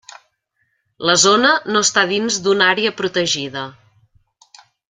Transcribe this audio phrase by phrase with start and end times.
[1.09, 3.67] La zona no està dins d'una àrea protegida.